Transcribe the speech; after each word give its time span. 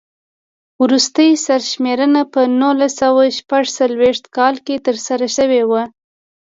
وروستۍ 0.81 1.29
سر 1.45 1.61
شمېرنه 1.71 2.21
په 2.33 2.41
نولس 2.59 2.93
سوه 3.01 3.23
شپږ 3.37 3.63
څلوېښت 3.77 4.25
کال 4.37 4.55
کې 4.65 4.75
ترسره 4.85 5.27
شوې 5.37 5.61
وه. 5.69 5.83